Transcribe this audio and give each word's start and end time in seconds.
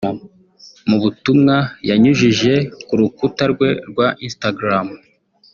Mu 0.87 0.97
butumwa 1.01 1.55
yanyujije 1.89 2.53
ku 2.85 2.93
rukuta 2.99 3.43
rwe 3.51 3.69
rwa 3.89 4.07
Instagram 4.27 4.87